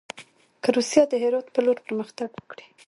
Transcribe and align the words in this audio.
که 0.63 0.69
روسیه 0.77 1.03
د 1.07 1.13
هرات 1.23 1.47
پر 1.53 1.61
لور 1.65 1.77
پرمختګ 1.85 2.29
وکړي. 2.35 2.65